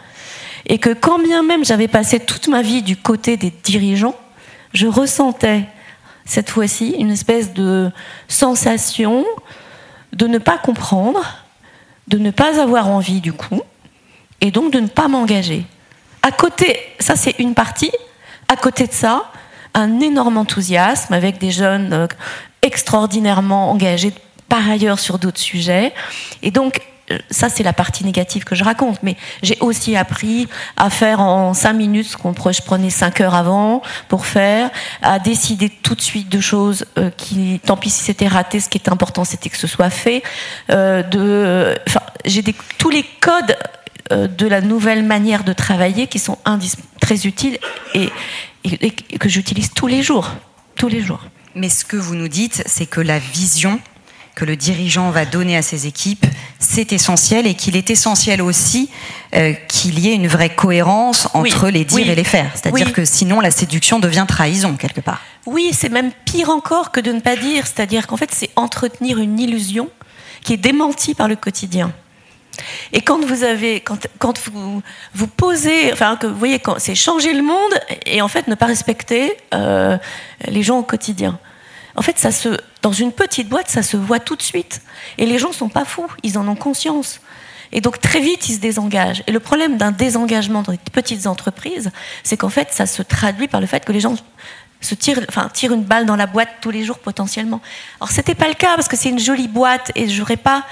Et 0.65 0.79
que 0.79 0.93
quand 0.93 1.19
bien 1.19 1.43
même 1.43 1.63
j'avais 1.63 1.88
passé 1.88 2.19
toute 2.19 2.50
ma 2.50 2.62
vie 2.62 2.81
du 2.81 2.98
côté 2.98 3.38
des 3.38 3.53
dirigeants, 3.63 4.15
je 4.73 4.88
ressentais 4.88 5.65
cette 6.25 6.49
fois-ci 6.49 6.91
une 6.99 7.11
espèce 7.11 7.53
de 7.53 7.91
sensation 8.27 9.25
de 10.13 10.27
ne 10.27 10.38
pas 10.38 10.57
comprendre, 10.57 11.21
de 12.07 12.17
ne 12.17 12.31
pas 12.31 12.61
avoir 12.61 12.88
envie 12.88 13.21
du 13.21 13.33
coup, 13.33 13.61
et 14.41 14.51
donc 14.51 14.71
de 14.71 14.79
ne 14.79 14.88
pas 14.88 15.07
m'engager. 15.07 15.65
À 16.21 16.31
côté, 16.31 16.79
ça 16.99 17.15
c'est 17.15 17.35
une 17.39 17.53
partie, 17.53 17.91
à 18.47 18.55
côté 18.55 18.88
de 18.88 18.93
ça, 18.93 19.31
un 19.73 19.99
énorme 19.99 20.38
enthousiasme 20.38 21.13
avec 21.13 21.38
des 21.38 21.51
jeunes 21.51 21.93
euh, 21.93 22.07
extraordinairement 22.61 23.69
engagés 23.71 24.13
par 24.47 24.67
ailleurs 24.69 24.99
sur 24.99 25.19
d'autres 25.19 25.39
sujets. 25.39 25.93
Et 26.41 26.51
donc, 26.51 26.81
ça 27.30 27.50
c'est 27.50 27.63
la 27.63 27.74
partie 27.74 28.06
négative 28.06 28.44
que 28.44 28.56
je 28.56 28.63
raconte, 28.63 29.01
mais 29.04 29.16
j'ai 29.44 29.58
aussi 29.60 29.96
appris 29.96 30.48
à 30.78 30.89
faire 30.89 31.20
en 31.20 31.54
cinq 31.54 31.74
minutes 31.74 32.08
ce 32.08 32.18
qu'on 32.18 32.34
je 32.34 32.62
prenais 32.62 32.89
cinq 32.89 33.22
heures 33.22 33.36
avant 33.36 33.82
pour 34.08 34.25
faire, 34.25 34.70
à 35.01 35.20
décider 35.20 35.70
tout 35.70 35.96
de 35.96 36.01
suite 36.01 36.30
de 36.30 36.39
choses 36.39 36.86
euh, 36.98 37.10
qui, 37.16 37.60
tant 37.66 37.78
pis 37.78 37.89
si 37.89 38.04
c'était 38.04 38.28
raté, 38.28 38.60
ce 38.60 38.70
qui 38.70 38.78
était 38.78 38.92
important 38.92 39.24
c'était 39.24 39.50
que 39.50 39.58
ce 39.58 39.68
soit 39.68 39.89
fait. 39.89 40.24
Euh, 40.72 41.04
de, 41.04 41.78
j'ai 42.25 42.44
tous 42.78 42.89
les 42.89 43.04
codes 43.20 43.56
euh, 44.12 44.28
de 44.28 44.48
la 44.48 44.62
nouvelle 44.62 45.04
manière 45.04 45.44
de 45.44 45.54
travailler 45.54 46.08
qui 46.08 46.20
sont 46.20 46.38
très 47.00 47.25
utiles 47.28 47.58
et, 47.94 48.10
et 48.63 48.92
que 48.92 49.30
j'utilise 49.30 49.72
tous 49.74 49.88
les 49.88 50.01
jours. 50.01 50.32
Tous 50.75 50.88
les 50.88 51.01
jours. 51.01 51.22
Mais 51.56 51.70
ce 51.70 51.84
que 51.84 51.98
vous 51.98 52.16
nous 52.16 52.28
dites, 52.28 52.63
c'est 52.66 52.86
que 52.86 53.01
la 53.01 53.20
vision 53.20 53.80
que 54.39 54.46
le 54.46 54.55
dirigeant 54.55 55.10
va 55.10 55.25
donner 55.25 55.58
à 55.58 55.62
ses 55.62 55.86
équipes, 55.86 56.25
c'est 56.60 56.93
essentiel 56.93 57.46
et 57.46 57.55
qu'il 57.55 57.75
est 57.75 57.89
essentiel 57.89 58.41
aussi 58.41 58.89
euh, 59.36 59.53
qu'il 59.67 60.00
y 60.00 60.08
ait 60.08 60.15
une 60.15 60.27
vraie 60.27 60.55
cohérence 60.55 61.27
entre 61.34 61.67
les 61.67 61.84
dire 61.84 62.10
et 62.10 62.15
les 62.15 62.24
faire. 62.24 62.50
C'est-à-dire 62.55 62.93
que 62.93 63.03
sinon 63.03 63.41
la 63.41 63.51
séduction 63.51 64.00
devient 64.00 64.25
trahison 64.25 64.77
quelque 64.77 65.01
part. 65.01 65.22
Oui, 65.46 65.72
c'est 65.74 65.89
même 65.89 66.12
pire 66.24 66.50
encore 66.50 66.91
que 66.91 67.01
de 67.01 67.12
ne 67.12 67.19
pas 67.19 67.36
dire. 67.36 67.67
C'est-à-dire 67.67 68.08
qu'en 68.08 68.15
fait, 68.15 68.29
c'est 68.34 68.50
entretenir 68.55 69.17
une 69.17 69.38
illusion 69.38 69.89
qui 70.41 70.53
est 70.53 70.58
démentie 70.58 71.15
par 71.15 71.27
le 71.27 71.36
quotidien. 71.36 71.91
Et 72.93 73.01
quand 73.01 73.24
vous 73.25 73.43
avez, 73.43 73.81
quand, 73.81 74.08
quand 74.19 74.39
vous 74.48 74.81
vous 75.13 75.27
posez, 75.27 75.91
enfin 75.91 76.15
que 76.15 76.27
vous 76.27 76.39
voyez, 76.39 76.62
c'est 76.77 76.96
changer 76.96 77.34
le 77.34 77.43
monde 77.43 77.74
et 78.05 78.22
en 78.22 78.29
fait 78.29 78.48
ne 78.48 78.55
pas 78.55 78.67
respecter 78.67 79.34
euh, 79.53 79.98
les 80.48 80.63
gens 80.63 80.79
au 80.79 80.84
quotidien. 80.84 81.39
En 81.96 82.01
fait, 82.01 82.17
ça 82.17 82.31
se, 82.31 82.50
dans 82.81 82.91
une 82.91 83.12
petite 83.12 83.50
boîte, 83.50 83.69
ça 83.69 83.84
se 83.84 83.98
voit 83.98 84.19
tout 84.19 84.36
de 84.36 84.41
suite. 84.41 84.81
Et 85.17 85.25
les 85.25 85.39
gens 85.39 85.51
sont 85.51 85.69
pas 85.69 85.86
fous, 85.86 86.08
ils 86.24 86.38
en 86.38 86.48
ont 86.48 86.55
conscience. 86.55 87.19
Et 87.72 87.81
donc 87.81 88.00
très 88.00 88.19
vite, 88.19 88.50
ils 88.50 88.55
se 88.55 88.60
désengagent. 88.60 89.24
Et 89.27 89.31
le 89.31 89.39
problème 89.39 89.77
d'un 89.77 89.91
désengagement 89.91 90.63
dans 90.63 90.72
les 90.72 90.79
petites 90.91 91.27
entreprises, 91.27 91.91
c'est 92.24 92.38
qu'en 92.38 92.50
fait, 92.50 92.69
ça 92.72 92.86
se 92.86 93.01
traduit 93.01 93.48
par 93.48 93.62
le 93.62 93.67
fait 93.67 93.86
que 93.86 93.91
les 93.91 94.00
gens 94.00 94.15
se 94.81 94.96
tirent, 94.96 95.19
tirent 95.53 95.74
une 95.74 95.84
balle 95.84 96.05
dans 96.05 96.15
la 96.15 96.25
boîte 96.25 96.50
tous 96.62 96.72
les 96.72 96.84
jours 96.84 97.00
potentiellement. 97.00 97.62
Alors 98.00 98.12
c'était 98.12 98.36
pas 98.36 98.48
le 98.48 98.53
cas 98.53 98.75
parce 98.75 98.88
que 98.88 98.96
c'est 98.96 99.10
une 99.10 99.19
jolie 99.19 99.48
boîte 99.48 99.91
et 99.96 100.08
j'aurais 100.08 100.38
pas 100.38 100.65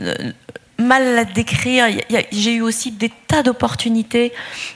euh, 0.00 0.32
mal 0.78 1.14
la 1.14 1.24
décrire. 1.24 1.86
J'ai 2.30 2.54
eu 2.54 2.62
aussi 2.62 2.92
des 2.92 3.10
tas 3.26 3.42
d'opportunités 3.42 4.32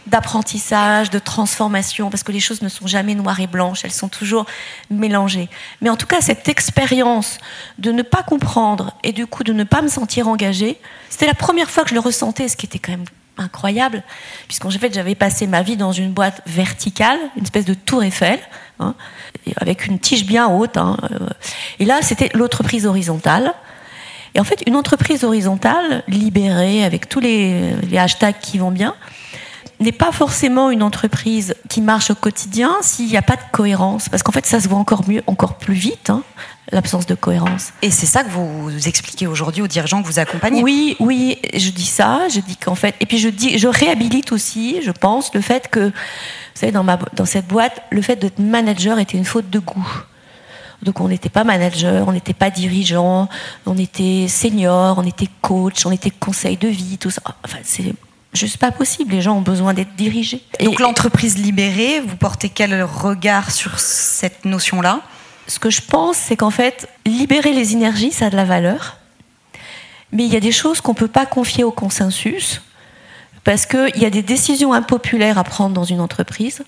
d'apprentissage, 0.07 1.11
de 1.11 1.19
transformation, 1.19 2.11
parce 2.11 2.23
que 2.23 2.33
les 2.33 2.41
choses 2.41 2.63
ne 2.63 2.69
sont 2.69 2.87
jamais 2.87 3.15
noires 3.15 3.41
et 3.41 3.47
blanches, 3.47 3.85
elles 3.85 3.93
sont 3.93 4.09
toujours 4.09 4.47
mélangées. 4.91 5.49
Mais 5.81 5.91
en 5.91 5.97
tout 5.97 6.07
cas, 6.07 6.21
cette 6.21 6.49
expérience 6.49 7.39
de 7.79 7.93
ne 7.93 8.03
pas 8.03 8.23
comprendre 8.23 8.95
et 9.05 9.13
du 9.13 9.27
coup 9.27 9.45
de 9.45 9.53
ne 9.53 9.65
pas 9.65 9.83
me 9.83 9.89
sentir 9.89 10.29
engagée, 10.29 10.79
c'était 11.09 11.27
la 11.27 11.35
première 11.35 11.71
fois 11.71 11.85
que 11.85 11.91
je 11.91 11.95
le 11.95 12.01
ressentais, 12.01 12.49
ce 12.49 12.57
qui 12.57 12.67
était 12.67 12.79
quand 12.79 12.93
même 12.93 13.05
incroyable, 13.39 14.03
puisqu'en 14.47 14.71
fait 14.71 14.93
j'avais 14.93 15.15
passé 15.15 15.47
ma 15.47 15.63
vie 15.63 15.77
dans 15.77 15.93
une 15.93 16.13
boîte 16.13 16.43
verticale, 16.47 17.19
une 17.37 17.45
espèce 17.45 17.65
de 17.65 17.75
tour 17.75 18.03
Eiffel, 18.03 18.39
hein, 18.79 18.95
avec 19.57 19.87
une 19.87 19.99
tige 19.99 20.27
bien 20.27 20.49
haute. 20.49 20.77
Hein, 20.77 20.97
euh. 21.11 21.29
et 21.79 21.85
là, 21.85 22.03
c'était 22.03 22.31
l'autre 22.35 22.63
prise 22.63 22.87
horizontale 22.87 23.55
et 24.35 24.41
en 24.41 24.45
fait, 24.45 24.63
une 24.67 24.77
entreprise 24.77 25.25
horizontale, 25.25 26.03
libérée, 26.09 26.85
avec 26.85 27.09
tous 27.09 27.21
les, 27.21 27.75
hashtags 27.97 28.39
qui 28.41 28.59
vont 28.59 28.71
bien, 28.71 28.95
n'est 29.81 29.93
pas 29.93 30.13
forcément 30.13 30.71
une 30.71 30.83
entreprise 30.83 31.57
qui 31.69 31.81
marche 31.81 32.11
au 32.11 32.15
quotidien 32.15 32.77
s'il 32.83 33.09
n'y 33.09 33.17
a 33.17 33.23
pas 33.23 33.37
de 33.37 33.43
cohérence. 33.51 34.09
Parce 34.09 34.23
qu'en 34.23 34.33
fait, 34.33 34.47
ça 34.47 34.61
se 34.61 34.69
voit 34.69 34.79
encore 34.79 35.09
mieux, 35.09 35.23
encore 35.27 35.59
plus 35.59 35.75
vite, 35.75 36.09
hein, 36.09 36.23
l'absence 36.71 37.05
de 37.05 37.15
cohérence. 37.15 37.73
Et 37.83 37.91
c'est 37.91 38.07
ça 38.07 38.23
que 38.23 38.31
vous 38.31 38.71
expliquez 38.89 39.27
aujourd'hui 39.27 39.61
aux 39.61 39.67
dirigeants 39.67 40.01
que 40.01 40.07
vous 40.07 40.21
accompagnez 40.21 40.63
Oui, 40.63 40.97
oui, 41.01 41.39
je 41.53 41.71
dis 41.71 41.85
ça. 41.85 42.29
Je 42.29 42.41
dis 42.41 42.57
qu'en 42.57 42.77
fait, 42.77 42.95
et 43.01 43.07
puis 43.07 43.19
je 43.19 43.29
dis, 43.29 43.59
je 43.59 43.69
réhabilite 43.69 44.33
aussi, 44.33 44.81
je 44.83 44.93
pense, 44.93 45.35
le 45.35 45.41
fait 45.41 45.69
que, 45.69 45.89
vous 45.89 45.93
savez, 46.55 46.73
dans, 46.73 46.85
ma, 46.85 46.99
dans 47.15 47.27
cette 47.27 47.49
boîte, 47.49 47.83
le 47.91 48.03
fait 48.03 48.17
d'être 48.17 48.39
manager 48.39 48.99
était 48.99 49.19
une 49.19 49.25
faute 49.25 49.51
de 49.51 49.59
goût. 49.59 49.87
Donc 50.83 51.01
on 51.01 51.09
n'était 51.09 51.29
pas 51.29 51.45
manager, 51.45 52.09
on 52.09 52.13
n'était 52.13 52.35
pas 52.35 52.51
dirigeant, 52.51 53.29
on 53.67 53.79
était 53.79 54.27
senior, 54.29 54.99
on 54.99 55.05
était 55.05 55.29
coach, 55.41 55.87
on 55.87 55.93
était 55.93 56.11
conseil 56.11 56.57
de 56.57 56.69
vie, 56.69 56.99
tout 56.99 57.11
ça. 57.11 57.23
Enfin, 57.45 57.59
c'est 57.63 57.95
juste 58.33 58.57
pas 58.57 58.73
possible. 58.73 59.13
Les 59.13 59.23
gens 59.23 59.37
ont 59.37 59.43
besoin 59.43 59.75
d'être 59.75 59.95
dirigés. 59.95 60.43
Donc 60.61 60.81
l'entreprise 60.81 61.39
libérée, 61.39 62.01
vous 62.01 62.17
portez 62.17 62.49
quel 62.49 62.83
regard 62.83 63.53
sur 63.53 63.79
cette 63.79 64.45
notion-là? 64.45 65.01
Ce 65.47 65.59
que 65.59 65.71
je 65.71 65.83
pense, 65.83 66.17
c'est 66.17 66.37
qu'en 66.37 66.51
fait, 66.51 66.89
libérer 67.07 67.53
les 67.53 67.73
énergies, 67.73 68.13
ça 68.13 68.27
a 68.27 68.31
de 68.31 68.37
la 68.37 68.45
valeur. 68.45 68.99
Mais 70.11 70.25
il 70.25 70.33
y 70.33 70.37
a 70.37 70.41
des 70.41 70.53
choses 70.53 70.81
qu'on 70.81 70.93
ne 70.93 70.97
peut 70.97 71.09
pas 71.09 71.27
confier 71.27 71.65
au 71.65 71.73
consensus, 71.73 72.61
parce 73.45 73.67
qu'il 73.67 73.97
y 73.97 74.05
a 74.05 74.11
des 74.11 74.23
décisions 74.23 74.73
impopulaires 74.73 75.39
à 75.39 75.45
prendre 75.45 75.75
dans 75.75 75.85
une 75.85 76.01
entreprise. 76.01 76.63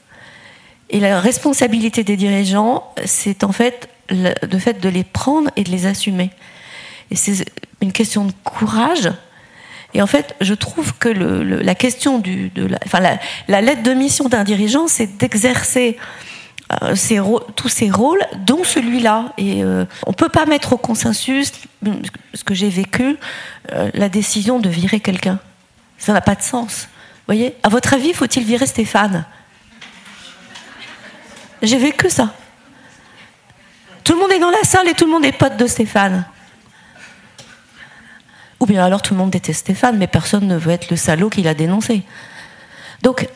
Et 0.90 0.98
la 1.00 1.20
responsabilité 1.20 2.04
des 2.04 2.16
dirigeants, 2.16 2.84
c'est 3.04 3.44
en 3.44 3.52
fait 3.52 3.88
le, 4.10 4.58
fait 4.58 4.80
de 4.80 4.88
les 4.88 5.04
prendre 5.04 5.50
et 5.56 5.64
de 5.64 5.70
les 5.70 5.86
assumer. 5.86 6.30
Et 7.10 7.16
c'est 7.16 7.44
une 7.80 7.92
question 7.92 8.24
de 8.24 8.32
courage. 8.44 9.10
Et 9.94 10.02
en 10.02 10.06
fait, 10.06 10.34
je 10.40 10.54
trouve 10.54 10.94
que 10.98 11.08
le, 11.08 11.42
la 11.42 11.74
question 11.74 12.18
du, 12.18 12.50
de 12.50 12.66
la, 12.66 12.78
enfin 12.84 13.00
la, 13.48 13.60
lettre 13.60 13.82
de 13.82 13.92
mission 13.92 14.28
d'un 14.28 14.44
dirigeant, 14.44 14.88
c'est 14.88 15.18
d'exercer 15.18 15.96
euh, 16.82 16.96
tous 17.54 17.68
ces 17.68 17.90
rôles, 17.90 18.22
dont 18.38 18.64
celui-là. 18.64 19.32
Et 19.38 19.62
euh, 19.62 19.84
on 20.06 20.12
peut 20.12 20.28
pas 20.28 20.46
mettre 20.46 20.72
au 20.72 20.78
consensus, 20.78 21.52
ce 22.34 22.42
que 22.42 22.54
j'ai 22.54 22.70
vécu, 22.70 23.16
euh, 23.72 23.90
la 23.94 24.08
décision 24.08 24.58
de 24.58 24.68
virer 24.68 25.00
quelqu'un. 25.00 25.38
Ça 25.98 26.12
n'a 26.12 26.20
pas 26.20 26.34
de 26.34 26.42
sens. 26.42 26.88
Vous 27.26 27.34
voyez? 27.34 27.54
À 27.62 27.68
votre 27.68 27.94
avis, 27.94 28.12
faut-il 28.12 28.44
virer 28.44 28.66
Stéphane? 28.66 29.24
J'ai 31.62 31.78
vécu 31.78 32.10
ça. 32.10 32.34
Tout 34.04 34.12
le 34.12 34.18
monde 34.20 34.32
est 34.32 34.38
dans 34.38 34.50
la 34.50 34.62
salle 34.62 34.88
et 34.88 34.94
tout 34.94 35.06
le 35.06 35.10
monde 35.10 35.24
est 35.24 35.32
pote 35.32 35.56
de 35.56 35.66
Stéphane. 35.66 36.24
Ou 38.60 38.66
bien 38.66 38.84
alors 38.84 39.02
tout 39.02 39.14
le 39.14 39.18
monde 39.18 39.30
déteste 39.30 39.60
Stéphane, 39.60 39.96
mais 39.98 40.06
personne 40.06 40.46
ne 40.46 40.56
veut 40.56 40.72
être 40.72 40.90
le 40.90 40.96
salaud 40.96 41.30
qui 41.30 41.42
l'a 41.42 41.54
dénoncé. 41.54 42.02
Donc, 43.02 43.28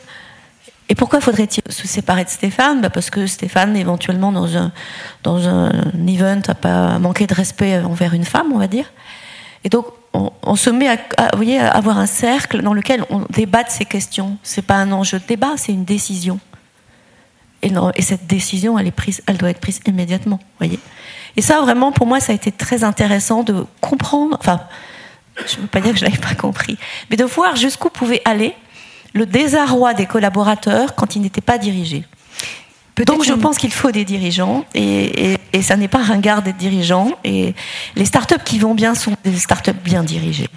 et 0.89 0.95
pourquoi 0.95 1.21
faudrait-il 1.21 1.61
se 1.71 1.87
séparer 1.87 2.23
de 2.23 2.29
Stéphane? 2.29 2.81
Bah 2.81 2.89
Parce 2.89 3.11
que 3.11 3.27
Stéphane, 3.27 3.75
éventuellement, 3.77 4.31
dans 4.31 4.57
un, 4.57 4.71
dans 5.21 5.47
un 5.47 5.71
event, 6.07 6.41
pas 6.59 6.97
manqué 6.97 7.27
de 7.27 7.33
respect 7.35 7.79
envers 7.79 8.13
une 8.13 8.25
femme, 8.25 8.51
on 8.53 8.57
va 8.57 8.67
dire. 8.67 8.91
Et 9.63 9.69
donc, 9.69 9.85
on, 10.13 10.55
se 10.55 10.71
met 10.71 10.87
à, 10.87 10.95
vous 10.95 11.37
voyez, 11.37 11.59
à 11.59 11.69
avoir 11.69 11.99
un 11.99 12.07
cercle 12.07 12.63
dans 12.63 12.73
lequel 12.73 13.05
on 13.11 13.25
débat 13.29 13.63
de 13.63 13.69
ces 13.69 13.85
questions. 13.85 14.37
C'est 14.41 14.63
pas 14.63 14.75
un 14.75 14.91
enjeu 14.91 15.19
de 15.19 15.25
débat, 15.25 15.53
c'est 15.57 15.71
une 15.71 15.85
décision. 15.85 16.39
Et, 17.61 17.71
et, 17.95 18.01
cette 18.01 18.25
décision, 18.25 18.79
elle, 18.79 18.87
est 18.87 18.91
prise, 18.91 19.21
elle 19.27 19.37
doit 19.37 19.49
être 19.49 19.59
prise 19.59 19.81
immédiatement. 19.85 20.39
Voyez 20.59 20.79
et 21.35 21.41
ça, 21.41 21.61
vraiment, 21.61 21.91
pour 21.91 22.07
moi, 22.07 22.19
ça 22.19 22.31
a 22.31 22.35
été 22.35 22.51
très 22.51 22.83
intéressant 22.83 23.43
de 23.43 23.65
comprendre, 23.81 24.37
enfin, 24.39 24.61
je 25.47 25.57
ne 25.57 25.61
veux 25.61 25.67
pas 25.67 25.79
dire 25.79 25.93
que 25.93 25.99
je 25.99 26.05
ne 26.05 26.09
l'avais 26.09 26.21
pas 26.21 26.35
compris, 26.35 26.77
mais 27.09 27.17
de 27.17 27.23
voir 27.23 27.55
jusqu'où 27.55 27.89
pouvait 27.89 28.21
aller 28.25 28.53
le 29.13 29.25
désarroi 29.25 29.93
des 29.93 30.05
collaborateurs 30.05 30.95
quand 30.95 31.15
ils 31.15 31.21
n'étaient 31.21 31.41
pas 31.41 31.57
dirigés. 31.57 32.03
Donc 33.05 33.23
je 33.23 33.33
pense 33.33 33.57
qu'il 33.57 33.71
faut 33.71 33.91
des 33.91 34.05
dirigeants 34.05 34.65
et, 34.73 35.37
ça 35.61 35.75
n'est 35.75 35.87
pas 35.87 35.99
ringard 35.99 36.41
d'être 36.41 36.57
dirigeant. 36.57 37.11
Et 37.23 37.53
les 37.95 38.05
startups 38.05 38.43
qui 38.45 38.59
vont 38.59 38.75
bien 38.75 38.95
sont 38.95 39.15
des 39.23 39.37
startups 39.37 39.71
bien 39.73 40.03
dirigées. 40.03 40.47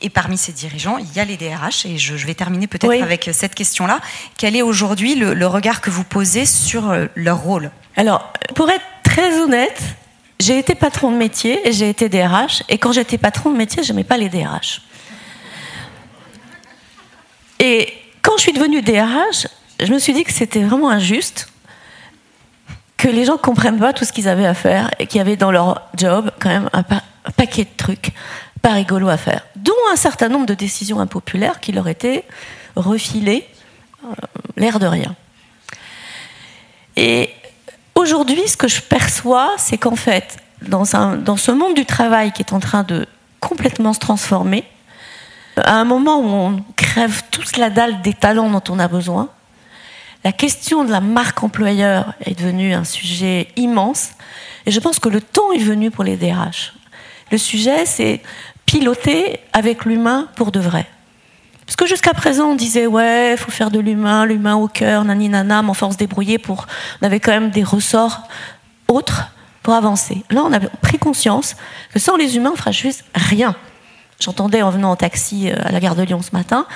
Et, 0.00 0.10
parmi 0.10 0.38
ces 0.38 0.52
dirigeants, 0.52 0.98
il 0.98 1.12
y 1.14 1.20
a 1.20 1.24
les 1.24 1.36
DRH 1.36 1.86
et 1.86 1.98
je, 1.98 2.14
vais 2.14 2.34
terminer 2.34 2.66
peut-être 2.66 3.02
avec 3.02 3.30
cette 3.32 3.54
question-là. 3.54 4.00
Quel 4.36 4.56
est 4.56 4.62
aujourd'hui 4.62 5.14
le, 5.14 5.46
regard 5.46 5.80
que 5.80 5.90
vous 5.90 6.04
posez 6.04 6.46
sur 6.46 6.90
euh, 6.90 7.06
leur 7.14 7.38
rôle? 7.38 7.70
Alors, 7.96 8.32
pour 8.54 8.68
être 8.70 8.84
très 9.02 9.40
honnête, 9.40 9.82
j'ai 10.38 10.58
été 10.58 10.74
patron 10.74 11.10
de 11.10 11.16
métier 11.16 11.66
et 11.66 11.72
j'ai 11.72 11.88
été 11.88 12.08
DRH. 12.08 12.62
Et 12.68 12.78
quand 12.78 12.92
j'étais 12.92 13.18
patron 13.18 13.50
de 13.50 13.56
métier, 13.56 13.82
je 13.82 13.92
n'aimais 13.92 14.04
pas 14.04 14.18
les 14.18 14.28
DRH. 14.28 14.82
Et 17.60 17.92
quand 18.22 18.36
je 18.36 18.42
suis 18.42 18.52
devenue 18.52 18.82
DRH, 18.82 19.48
je 19.80 19.92
me 19.92 19.98
suis 19.98 20.12
dit 20.12 20.24
que 20.24 20.32
c'était 20.32 20.62
vraiment 20.62 20.90
injuste 20.90 21.48
que 22.98 23.08
les 23.08 23.24
gens 23.24 23.38
comprennent 23.38 23.78
pas 23.78 23.94
tout 23.94 24.04
ce 24.04 24.12
qu'ils 24.12 24.28
avaient 24.28 24.44
à 24.44 24.54
faire 24.54 24.90
et 24.98 25.06
qu'il 25.06 25.18
y 25.18 25.20
avait 25.20 25.36
dans 25.36 25.52
leur 25.52 25.88
job 25.96 26.30
quand 26.40 26.50
même 26.50 26.68
un, 26.74 26.82
paquet 27.32 27.64
de 27.64 27.76
trucs 27.76 28.12
pas 28.60 28.72
rigolos 28.72 29.08
à 29.08 29.16
faire, 29.16 29.46
dont 29.56 29.72
un 29.92 29.96
certain 29.96 30.28
nombre 30.28 30.46
de 30.46 30.54
décisions 30.54 30.98
impopulaires 30.98 31.60
qui 31.60 31.70
leur 31.70 31.86
étaient 31.86 32.24
refilées, 32.74 33.46
euh, 34.04 34.08
l'air 34.56 34.80
de 34.80 34.86
rien. 34.86 35.14
Et 36.96 37.30
aujourd'hui, 37.94 38.48
ce 38.48 38.56
que 38.56 38.66
je 38.66 38.82
perçois, 38.82 39.52
c'est 39.58 39.78
qu'en 39.78 39.94
fait, 39.94 40.38
dans, 40.62 40.82
dans 41.18 41.36
ce 41.36 41.52
monde 41.52 41.74
du 41.74 41.86
travail 41.86 42.32
qui 42.32 42.42
est 42.42 42.52
en 42.52 42.58
train 42.58 42.82
de 42.82 43.06
complètement 43.38 43.92
se 43.92 44.00
transformer, 44.00 44.64
à 45.56 45.74
un 45.74 45.84
moment 45.84 46.18
où 46.18 46.26
on 46.26 46.64
crève 46.74 47.22
tous 47.30 47.56
la 47.56 47.70
dalle 47.70 48.02
des 48.02 48.14
talents 48.14 48.50
dont 48.50 48.62
on 48.68 48.80
a 48.80 48.88
besoin, 48.88 49.28
la 50.24 50.32
question 50.32 50.84
de 50.84 50.90
la 50.90 51.00
marque 51.00 51.42
employeur 51.42 52.14
est 52.24 52.38
devenue 52.38 52.74
un 52.74 52.84
sujet 52.84 53.48
immense. 53.56 54.10
Et 54.66 54.70
je 54.70 54.80
pense 54.80 54.98
que 54.98 55.08
le 55.08 55.20
temps 55.20 55.52
est 55.52 55.62
venu 55.62 55.90
pour 55.90 56.04
les 56.04 56.16
DRH. 56.16 56.74
Le 57.30 57.38
sujet, 57.38 57.86
c'est 57.86 58.20
piloter 58.66 59.40
avec 59.52 59.84
l'humain 59.84 60.28
pour 60.34 60.52
de 60.52 60.60
vrai. 60.60 60.86
Parce 61.64 61.76
que 61.76 61.86
jusqu'à 61.86 62.14
présent, 62.14 62.50
on 62.50 62.54
disait, 62.54 62.86
ouais, 62.86 63.32
il 63.32 63.38
faut 63.38 63.50
faire 63.50 63.70
de 63.70 63.78
l'humain, 63.78 64.24
l'humain 64.24 64.56
au 64.56 64.68
cœur, 64.68 65.04
nani 65.04 65.28
nana, 65.28 65.62
mais 65.62 65.70
enfin, 65.70 65.88
on 65.88 65.90
se 65.92 65.98
débrouillait 65.98 66.38
pour. 66.38 66.66
On 67.00 67.06
avait 67.06 67.20
quand 67.20 67.32
même 67.32 67.50
des 67.50 67.62
ressorts 67.62 68.22
autres 68.88 69.30
pour 69.62 69.74
avancer. 69.74 70.24
Là, 70.30 70.42
on 70.44 70.52
a 70.52 70.60
pris 70.60 70.98
conscience 70.98 71.56
que 71.92 71.98
sans 71.98 72.16
les 72.16 72.36
humains, 72.36 72.52
on 72.54 72.56
fera 72.56 72.72
juste 72.72 73.04
rien. 73.14 73.54
j'entendais 74.18 74.62
en 74.62 74.70
venant 74.70 74.92
en 74.92 74.96
taxi 74.96 75.50
à 75.50 75.70
la 75.70 75.78
gare 75.78 75.94
de 75.94 76.02
Lyon 76.02 76.22
ce 76.22 76.30
matin, 76.32 76.66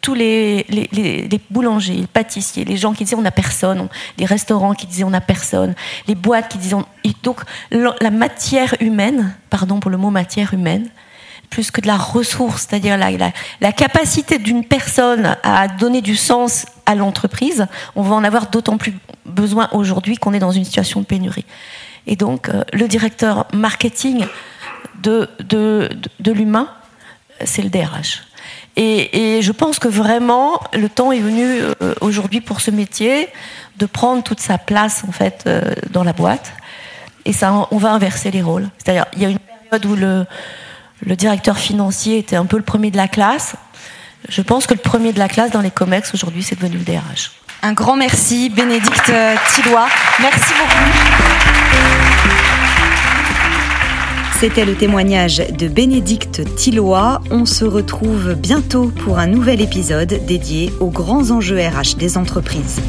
tous 0.00 0.14
les, 0.14 0.64
les, 0.68 1.40
boulangers, 1.50 1.94
les 1.94 2.06
pâtissiers, 2.06 2.64
les 2.64 2.76
gens 2.76 2.92
qui 2.92 3.04
disaient 3.04 3.16
on 3.16 3.22
n'a 3.22 3.30
personne, 3.30 3.88
les 4.18 4.26
restaurants 4.26 4.74
qui 4.74 4.86
disaient 4.86 5.04
on 5.04 5.10
n'a 5.10 5.20
personne, 5.20 5.74
les 6.06 6.14
boîtes 6.14 6.48
qui 6.48 6.58
disaient 6.58 6.74
on... 6.74 6.86
donc 7.22 7.40
la 7.70 8.10
matière 8.10 8.74
humaine, 8.80 9.34
pardon 9.48 9.80
pour 9.80 9.90
le 9.90 9.96
mot 9.96 10.10
matière 10.10 10.54
humaine, 10.54 10.88
plus 11.48 11.70
que 11.70 11.80
de 11.80 11.88
la 11.88 11.96
ressource, 11.96 12.66
c'est-à-dire 12.68 12.96
la, 12.96 13.10
la, 13.60 13.72
capacité 13.72 14.38
d'une 14.38 14.64
personne 14.64 15.36
à 15.42 15.66
donner 15.66 16.00
du 16.00 16.14
sens 16.14 16.66
à 16.86 16.94
l'entreprise, 16.94 17.66
on 17.96 18.02
va 18.02 18.14
en 18.14 18.22
avoir 18.22 18.50
d'autant 18.50 18.78
plus 18.78 18.94
besoin 19.26 19.68
aujourd'hui 19.72 20.16
qu'on 20.16 20.32
est 20.32 20.38
dans 20.38 20.52
une 20.52 20.64
situation 20.64 21.00
de 21.00 21.06
pénurie. 21.06 21.44
Et 22.06 22.16
donc 22.16 22.48
euh, 22.48 22.62
le 22.72 22.86
directeur 22.86 23.46
marketing 23.52 24.24
de, 25.02 25.28
de, 25.40 25.90
de 26.20 26.32
l'humain, 26.32 26.68
c'est 27.44 27.62
le 27.62 27.68
DRH. 27.68 28.22
Et, 28.76 29.40
je 29.42 29.52
pense 29.52 29.78
que 29.78 29.88
vraiment, 29.88 30.60
le 30.72 30.88
temps 30.88 31.12
est 31.12 31.20
venu 31.20 31.44
euh, 31.60 31.94
aujourd'hui 32.00 32.40
pour 32.40 32.60
ce 32.60 32.70
métier 32.70 33.28
de 33.78 33.86
prendre 33.86 34.22
toute 34.22 34.40
sa 34.40 34.58
place 34.58 35.04
en 35.08 35.12
fait 35.12 35.44
euh, 35.46 35.62
dans 35.90 36.04
la 36.04 36.12
boîte. 36.12 36.52
Et 37.24 37.32
ça, 37.32 37.68
on 37.70 37.76
va 37.76 37.92
inverser 37.92 38.30
les 38.30 38.42
rôles. 38.42 38.68
C'est-à-dire, 38.78 39.06
il 39.14 39.22
y 39.22 39.26
a 39.26 39.28
une 39.28 39.38
période 39.38 39.86
où 39.86 39.96
le, 39.96 40.26
directeur 41.16 41.58
financier 41.58 42.18
était 42.18 42.36
un 42.36 42.46
peu 42.46 42.56
le 42.56 42.62
premier 42.62 42.90
de 42.90 42.96
la 42.96 43.08
classe. 43.08 43.54
Je 44.28 44.42
pense 44.42 44.66
que 44.66 44.74
le 44.74 44.80
premier 44.80 45.12
de 45.12 45.18
la 45.18 45.28
classe 45.28 45.50
dans 45.50 45.60
les 45.60 45.70
COMEX 45.70 46.14
aujourd'hui, 46.14 46.42
c'est 46.42 46.56
devenu 46.56 46.78
le 46.78 46.84
DRH. 46.84 47.32
Un 47.62 47.72
grand 47.72 47.96
merci, 47.96 48.48
Bénédicte 48.48 49.12
Tillois. 49.54 49.88
Merci 50.20 50.52
beaucoup. 50.58 51.99
C'était 54.40 54.64
le 54.64 54.74
témoignage 54.74 55.36
de 55.36 55.68
Bénédicte 55.68 56.54
Tillois. 56.54 57.20
On 57.30 57.44
se 57.44 57.66
retrouve 57.66 58.32
bientôt 58.32 58.86
pour 59.04 59.18
un 59.18 59.26
nouvel 59.26 59.60
épisode 59.60 60.18
dédié 60.26 60.72
aux 60.80 60.88
grands 60.88 61.30
enjeux 61.30 61.58
RH 61.58 61.98
des 61.98 62.16
entreprises. 62.16 62.80